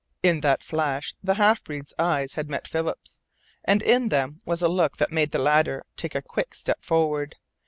In 0.23 0.41
that 0.41 0.63
flash 0.63 1.13
the 1.21 1.35
half 1.35 1.63
breed's 1.63 1.93
eyes 1.99 2.33
had 2.33 2.49
met 2.49 2.67
Philip's, 2.67 3.19
and 3.63 3.83
in 3.83 4.09
them 4.09 4.41
was 4.45 4.63
a 4.63 4.67
look 4.67 4.97
that 4.97 5.11
made 5.11 5.29
the 5.29 5.37
latter 5.37 5.83
take 5.95 6.15
a 6.15 6.23
quick 6.23 6.55
step 6.55 6.83
forward. 6.83 7.35